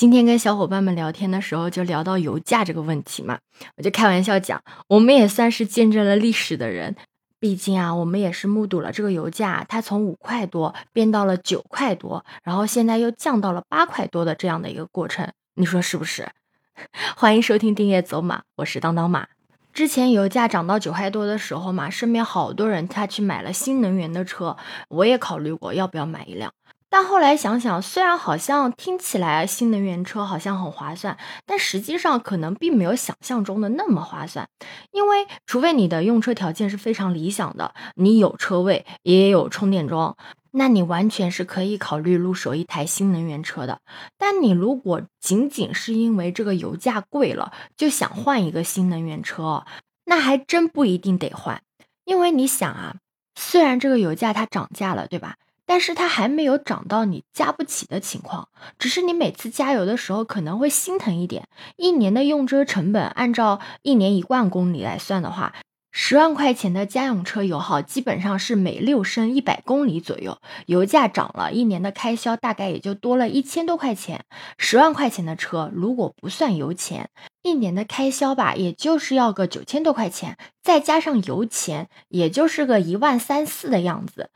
[0.00, 3.38] 今天跟小伙伴们聊天的时候，就聊到油价这个问题嘛，
[3.76, 6.96] 我就开玩笑讲，我们也算是见证了历史的人，
[7.38, 16.30] 毕竟啊，我们也是目睹了这个油价它从五块多变到了九块多，然后现在又降到了八块多的这样的一个过程，你说是不是？
[17.14, 19.28] 欢迎收听订阅走马，我是当当马。
[19.74, 24.56] 之前油价涨到九块多的时候嘛，身边好多人他去买了新能源的车，
[24.88, 26.54] 我也考虑过要不要买一辆。
[26.90, 31.16] 但后来想想，虽然好像听起来新能源车好像很划算，
[31.46, 34.48] 但实际上可能并没有想象中的那么划算。
[34.90, 40.16] 因为除非你的用车条件是非常理想的，你有车位也有充电桩，
[40.50, 43.78] 那你完全是可以考虑入手一台新能源车的。
[44.18, 49.64] 但你如果仅仅是因为这个油价贵了就想换一个新能源车，
[50.06, 51.62] 那还真不一定得换。
[52.04, 52.96] 因为你想啊，
[53.36, 55.36] 虽然这个油价它涨价了，对吧？
[55.70, 61.46] 但是它还没有涨到你加不起的情况，只是你每次加油的时候可能会心疼一点。
[61.76, 65.54] 一年的用车成本，按照一年一万公里来算的话，
[65.92, 70.38] 十万块钱的家用车油耗基本上是每六升一百公里左右。
[70.66, 74.24] 油价涨了一年的开销大概也就多了一千多块钱。
[74.58, 77.10] 十万块钱的车如果不算油钱，
[77.44, 84.30] 一年的开销吧，也就是要个九千多块钱，再加上油钱，也就是个一万三四的样子。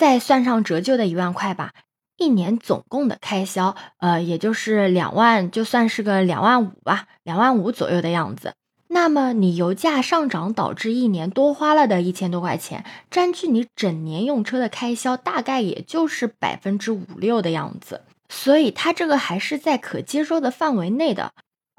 [0.00, 1.72] 再算上折旧的一万块吧，
[2.16, 8.54] 一年总共的开销，呃，也就是两万，就算是个两万五吧，两万五左右的样子。
[8.88, 18.00] 那么你油价上涨导致一年多花了的一千多块钱，占据你整年用车的开销，大概也就是百分之五六的样子。
[18.30, 21.32] 所以它这个还是在可接受的范围内的。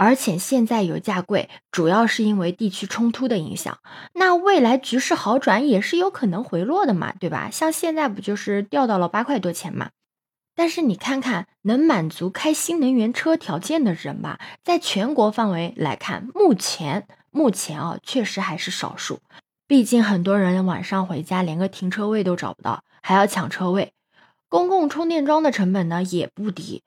[0.03, 3.77] 而且现在油价贵，主要是因为地区冲突的影响。
[4.15, 7.51] 那未来局势好转也是有可能回落的嘛，对吧？
[7.51, 9.91] 像现在不就是掉到了八块多钱嘛？
[10.55, 19.19] 但是你看看，能满足开新能源车条件的人吧，在全国范围来看，目前目前啊，确实还是少数。
[19.67, 23.93] 毕竟很多人晚上回家连个停车位都找不到，还要抢车位。
[24.49, 26.81] 公共充电桩的成本呢也不低。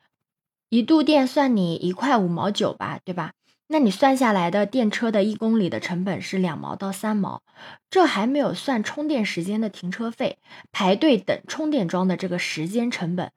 [0.74, 3.30] 一度电算你一块五毛九吧，对吧？
[3.68, 7.42] 那你算下来的电车的一公里的成本是两毛到三毛，
[7.88, 10.38] 这还没有算充电时间的停车费、
[10.72, 13.30] 排队等充电桩的这个时间成本，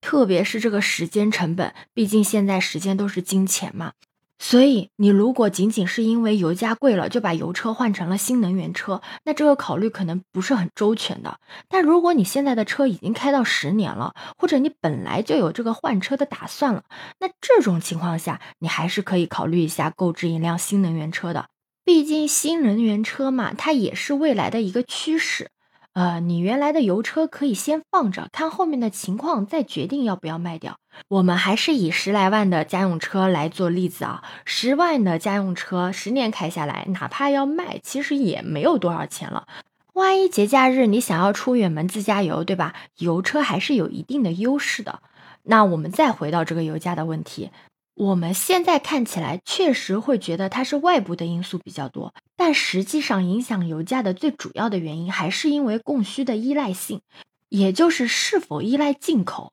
[0.00, 3.94] 特别是这个时间成本，毕竟现在时间都是金钱嘛。
[4.42, 11.38] 所以，你如果仅仅是因为油价贵了就把油车换成了新能源车，那这个考虑可能不是很周全的。
[11.68, 16.84] 但如果你现在的车已经开到十年了，或者你本来就有这个换车的打算了，
[17.20, 21.46] 那这种情况下，你还是可以考虑一下购置一辆新能源车的。
[21.84, 25.50] 毕竟新能源车嘛，它也是未来的一个趋势。
[25.92, 30.76] 呃，你原来的油车可以先放着，看后面的情况再决定要不要卖掉。
[31.08, 39.48] 我们还是以十来万的家用车来做例子啊，十万的家用车十年开下来，哪怕要卖，其实也没有多少钱了。
[39.94, 42.74] 万一节假日你想要出远门自驾游，对吧？
[42.98, 45.00] 油车还是有一定的优势的。
[45.42, 47.50] 那我们再回到这个油价的问题。
[48.00, 57.02] 我们现在看起来确实会觉得它是外部的因素比较多，但实际上影响油价的最主要的原因还是因为供需的依赖性，
[57.50, 59.52] 也就是是否依赖进口。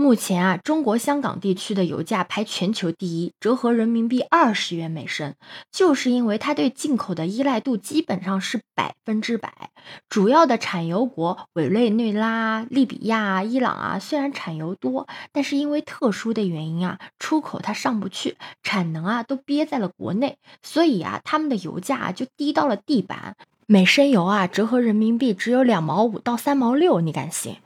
[0.00, 5.34] 目前啊，中国香港地区的油价排全球第一，折合人民币二十元每升，
[5.72, 9.70] 就是因为它对进口的依赖度基本上是百分之百。
[10.08, 23.34] 主要的产油国委内瑞拉、利比亚、伊朗啊，虽然产油多，但是因为特殊的原因啊，出口它上不去，产能啊都憋在了国内，所以啊，他们的油价就低到了地板，
[23.66, 27.56] 每升油啊，折合人民币只有两毛五到三毛六，你敢信？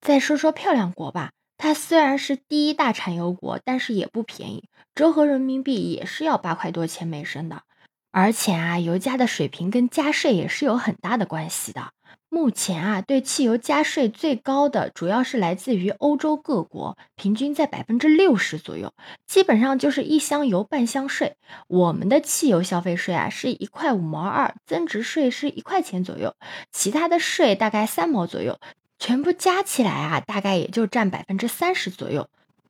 [0.00, 1.32] 再说说漂亮国吧。
[1.62, 4.64] 它虽然是第一大产油国，但是也不便宜，
[4.96, 7.62] 折合人民币也是要八块多钱每升的。
[8.10, 11.92] 而且啊，油价的水平跟加税也是有很大的关系的。
[12.28, 18.92] 目前啊，对汽油加税最高的主要是来自于欧洲各国，平均在百分之六十左右，
[19.28, 21.36] 基本上就是一箱油半箱税。
[21.68, 26.34] 我们的汽油消费税啊是一块五毛二，增值税是一块钱左右，
[26.72, 28.58] 其他的税大概三毛左右。
[29.02, 32.28] 全部加起来啊，大概也就占百分之三十左右。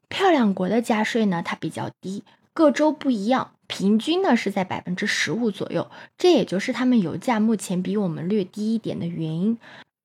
[0.08, 2.25] 漂亮国的加税呢，它比较低，
[2.55, 5.90] 各州不一样，平均呢是在百分之十五左右。
[6.17, 9.58] 这也就是他们油价目前比我们略低一点的原因。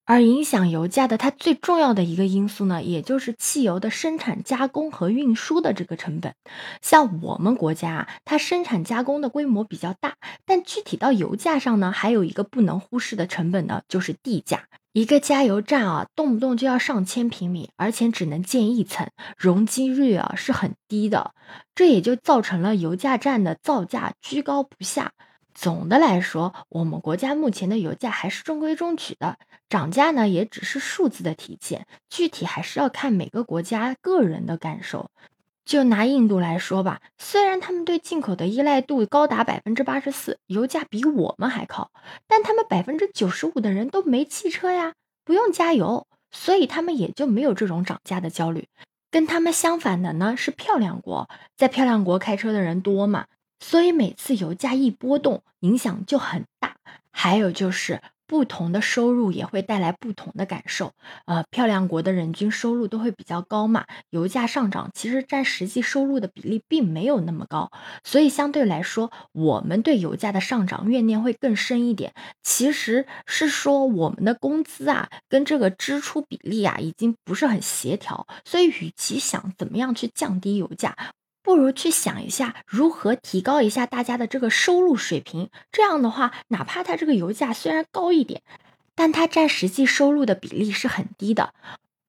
[0.04, 6.34] 而影响油价的它最重要的一个因素呢，也就是汽油的生产、加工和运输的这个成本。
[6.82, 10.16] 像我们国家啊，它生产加工的规模比较大，
[10.46, 14.66] 但具体到油价上呢，还有一个不能忽视的成本呢，就是地价。
[14.98, 19.08] 一个加油站啊，动不动就要上千平米，而且只能建一层，
[19.38, 21.36] 容积率啊是很低的，
[21.76, 25.12] 这也就造成了油价站的造价居高不下。
[25.54, 29.38] 总的来说，我们国家目前的油价还是中规中矩的，
[29.70, 35.12] 涨价呢也只是数字的体现，具体还是要看每个国家个人的感受。
[35.68, 41.92] 就拿印度来说吧，虽然他们对进口的依赖度高达百分之八十四，油价比我们还高，
[42.26, 44.94] 但他们百分之九十五的人都没汽车呀，
[45.26, 48.70] 不用加油，所以他们也就没有这种涨价的焦虑。
[49.12, 53.26] 跟他们相反的呢是漂亮国，在漂亮国开车的人多嘛，
[53.60, 56.78] 所以每次油价一波动，影响就很大。
[57.12, 58.02] 还有就是。
[58.28, 60.92] 不同的收入也会带来不同的感受，
[61.26, 67.72] 呃，漂亮国的人均收入都会比较高嘛，油价上涨其实占实际收入的比例并没有那么高，
[68.04, 72.14] 所以相对来说，我们对油价的上涨怨念会更深一点。
[72.44, 80.96] 其实是说我们的工资啊跟这个支出比例啊已经不是很协调，所以与其想怎么样去降低油价。
[81.48, 85.50] 不如去想一下如何提高一下大家的这个收入水平。
[85.72, 88.42] 这样的话，哪怕它这个油价虽然高一点，
[88.96, 91.54] 但它占实际收入的比例是很低的。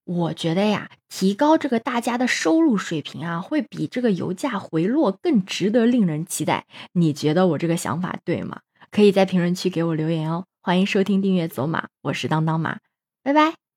[0.03, 6.67] 我觉得呀，提高这个大家的收入水平啊，会比这个油价回落更值得令人期待。
[6.95, 8.59] 你觉得我这个想法对吗？
[8.91, 10.47] 可以在评论区给我留言哦。
[10.61, 12.81] 欢迎收听订阅走马，我是当当马，
[13.23, 13.68] 拜拜。